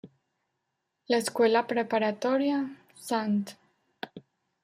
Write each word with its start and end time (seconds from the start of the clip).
La 1.05 1.17
escuela 1.17 1.67
preparatoria 1.67 2.75
St. 2.99 3.55